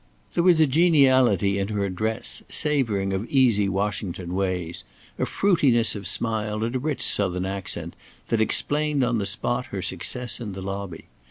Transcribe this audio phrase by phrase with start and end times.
[0.33, 4.83] There was a geniality in her address, savouring of easy Washington ways,
[5.19, 7.95] a fruitiness of smile, and a rich southern accent,
[8.29, 11.05] that explained on the spot her success in the lobby.